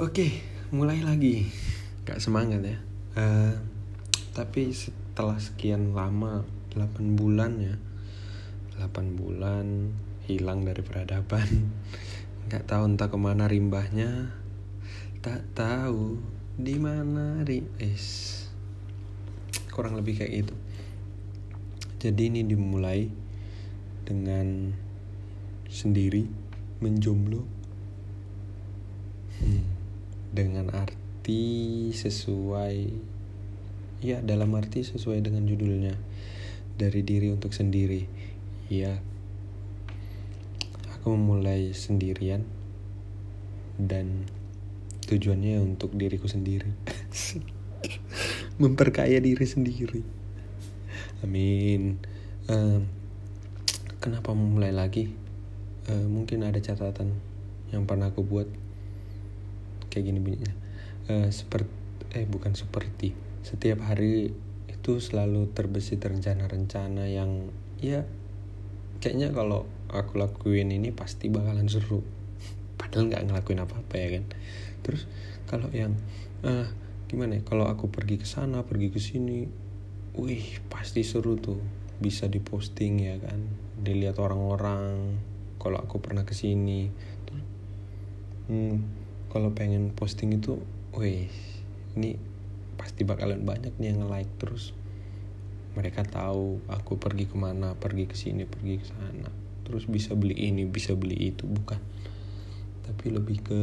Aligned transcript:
Oke, 0.00 0.32
mulai 0.72 1.04
lagi. 1.04 1.44
Gak 2.08 2.24
semangat 2.24 2.64
ya. 2.64 2.80
Uh, 3.20 3.52
tapi 4.32 4.72
setelah 4.72 5.36
sekian 5.36 5.92
lama, 5.92 6.40
8 6.72 7.20
bulan 7.20 7.60
ya. 7.60 7.76
8 8.80 8.96
bulan 9.12 9.92
hilang 10.24 10.64
dari 10.64 10.80
peradaban. 10.80 11.44
Gak 12.48 12.64
tahu 12.64 12.88
entah 12.88 13.12
ke 13.12 13.18
mana 13.20 13.44
rimbahnya. 13.44 14.32
Tak 15.20 15.44
tahu 15.52 16.16
di 16.56 16.80
mana 16.80 17.44
es. 17.76 18.48
Kurang 19.68 20.00
lebih 20.00 20.16
kayak 20.16 20.32
gitu. 20.32 20.56
Jadi 22.00 22.32
ini 22.32 22.40
dimulai 22.48 23.04
dengan 24.08 24.72
sendiri 25.68 26.24
menjomblo. 26.80 27.44
Hmm 29.44 29.79
dengan 30.30 30.70
arti 30.70 31.90
sesuai 31.90 32.78
ya 34.00 34.24
dalam 34.24 34.54
arti 34.56 34.86
sesuai 34.86 35.20
dengan 35.20 35.44
judulnya 35.44 35.94
dari 36.78 37.04
diri 37.04 37.28
untuk 37.34 37.52
sendiri. 37.52 38.06
Ya 38.70 39.02
aku 40.94 41.16
memulai 41.16 41.72
sendirian 41.72 42.44
dan 43.80 44.28
tujuannya 45.08 45.58
untuk 45.64 45.96
diriku 45.96 46.28
sendiri. 46.28 46.70
Memperkaya 48.62 49.16
diri 49.18 49.46
sendiri. 49.48 50.04
Amin. 51.24 51.96
Um, 52.46 52.86
kenapa 53.98 54.36
memulai 54.36 54.70
lagi? 54.70 55.10
Uh, 55.88 56.06
mungkin 56.06 56.44
ada 56.44 56.60
catatan 56.60 57.16
yang 57.72 57.88
pernah 57.88 58.12
aku 58.12 58.20
buat 58.22 58.46
kayak 59.90 60.04
gini 60.08 60.18
bunyinya. 60.22 60.54
Uh, 61.10 61.28
seperti 61.28 61.80
eh 62.14 62.26
bukan 62.26 62.54
seperti. 62.54 63.14
Setiap 63.42 63.82
hari 63.86 64.34
itu 64.70 64.92
selalu 64.98 65.50
terbesit 65.52 66.00
rencana-rencana 66.00 67.06
yang 67.10 67.52
ya 67.78 68.08
kayaknya 69.00 69.32
kalau 69.32 69.68
aku 69.92 70.20
lakuin 70.20 70.72
ini 70.72 70.90
pasti 70.94 71.28
bakalan 71.28 71.68
seru. 71.68 72.00
Padahal 72.80 73.10
nggak 73.10 73.24
ngelakuin 73.30 73.60
apa-apa 73.62 73.94
ya 73.98 74.08
kan? 74.18 74.24
Terus 74.86 75.04
kalau 75.46 75.68
yang 75.74 75.98
uh, 76.46 76.66
gimana 77.10 77.38
ya 77.38 77.42
kalau 77.42 77.66
aku 77.66 77.90
pergi 77.90 78.22
ke 78.22 78.26
sana 78.26 78.62
pergi 78.62 78.88
ke 78.94 79.02
sini 79.02 79.46
wih 80.16 80.62
pasti 80.72 81.06
seru 81.06 81.38
tuh. 81.38 81.60
Bisa 82.00 82.32
diposting 82.32 83.04
ya 83.04 83.20
kan? 83.20 83.44
Dilihat 83.76 84.16
orang-orang. 84.16 85.20
Kalau 85.60 85.76
aku 85.76 86.00
pernah 86.00 86.24
ke 86.24 86.32
sini. 86.32 86.88
Hmm, 88.50 88.82
kalau 89.30 89.54
pengen 89.54 89.94
posting 89.94 90.34
itu 90.34 90.58
wih 90.90 91.30
ini 91.94 92.18
pasti 92.74 93.06
bakalan 93.06 93.46
banyak 93.46 93.70
nih 93.78 93.94
yang 93.94 94.10
like 94.10 94.30
terus. 94.42 94.74
Mereka 95.78 96.02
tahu 96.10 96.58
aku 96.66 96.98
pergi 96.98 97.30
ke 97.30 97.38
mana 97.38 97.78
pergi 97.78 98.10
ke 98.10 98.18
sini 98.18 98.42
pergi 98.42 98.74
ke 98.82 98.86
sana. 98.90 99.30
Terus 99.62 99.86
bisa 99.86 100.18
beli 100.18 100.34
ini 100.34 100.66
bisa 100.66 100.98
beli 100.98 101.30
itu 101.30 101.46
bukan. 101.46 101.78
Tapi 102.82 103.06
lebih 103.14 103.38
ke 103.46 103.62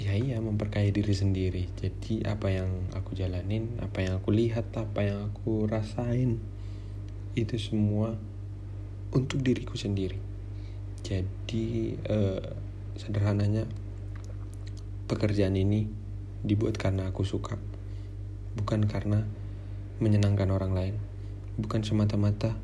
ya 0.00 0.16
iya 0.16 0.40
memperkaya 0.40 0.88
diri 0.88 1.12
sendiri. 1.12 1.68
Jadi 1.76 2.24
apa 2.24 2.48
yang 2.48 2.88
aku 2.96 3.12
jalanin 3.12 3.76
apa 3.84 4.00
yang 4.00 4.22
aku 4.24 4.32
lihat 4.32 4.72
apa 4.80 5.04
yang 5.04 5.28
aku 5.28 5.68
rasain 5.68 6.40
itu 7.36 7.60
semua 7.60 8.16
untuk 9.12 9.44
diriku 9.44 9.76
sendiri. 9.76 10.16
Jadi 11.04 12.00
eh, 12.00 12.44
sederhananya 12.96 13.85
pekerjaan 15.06 15.54
ini 15.54 15.86
dibuat 16.42 16.78
karena 16.78 17.10
aku 17.10 17.22
suka, 17.22 17.58
bukan 18.58 18.86
karena 18.86 19.26
menyenangkan 20.02 20.50
orang 20.52 20.72
lain, 20.74 20.94
bukan 21.58 21.82
semata-mata 21.82 22.54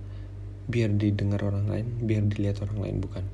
biar 0.70 0.94
didengar 0.94 1.42
orang 1.42 1.66
lain, 1.66 1.86
biar 2.06 2.22
dilihat 2.26 2.62
orang 2.62 2.78
lain, 2.82 2.97
bukan. 3.02 3.25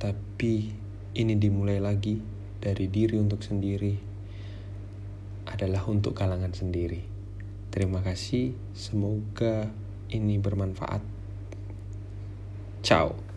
Tapi 0.00 0.72
ini 1.16 1.34
dimulai 1.36 1.82
lagi 1.82 2.20
dari 2.60 2.88
diri 2.88 3.16
untuk 3.20 3.44
sendiri, 3.44 3.96
adalah 5.48 5.84
untuk 5.88 6.16
kalangan 6.16 6.54
sendiri. 6.54 7.02
Terima 7.70 8.00
kasih, 8.00 8.54
semoga 8.72 9.68
ini 10.10 10.36
bermanfaat. 10.40 11.02
Ciao. 12.80 13.29